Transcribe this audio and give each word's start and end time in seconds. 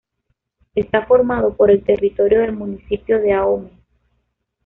Está 0.73 1.05
formado 1.05 1.55
por 1.55 1.69
el 1.69 1.83
territorio 1.83 2.39
del 2.41 2.53
Municipio 2.53 3.19
de 3.19 3.33
Ahome. 3.33 3.69